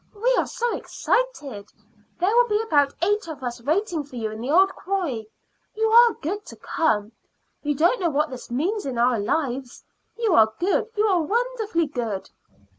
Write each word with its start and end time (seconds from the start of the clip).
"We 0.15 0.33
are 0.39 0.47
so 0.47 0.75
excited! 0.75 1.71
There 2.19 2.35
will 2.35 2.47
be 2.47 2.59
about 2.59 2.95
eight 3.03 3.27
of 3.27 3.43
us 3.43 3.61
waiting 3.61 4.03
for 4.03 4.15
you 4.15 4.31
in 4.31 4.41
the 4.41 4.49
old 4.49 4.73
quarry. 4.73 5.29
You 5.75 5.89
are 5.91 6.13
good 6.15 6.43
to 6.47 6.55
come. 6.55 7.11
You 7.61 7.75
don't 7.75 8.01
know 8.01 8.09
what 8.09 8.31
this 8.31 8.49
means 8.49 8.87
in 8.87 8.97
our 8.97 9.19
lives. 9.19 9.83
You 10.17 10.33
are 10.33 10.53
good 10.59 10.89
you 10.97 11.05
are 11.05 11.21
wonderfully 11.21 11.85
good." 11.85 12.31